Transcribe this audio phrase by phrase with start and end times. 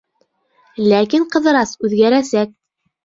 [0.93, 2.57] Ләкин Ҡыҙырас үҙгәрәсәк.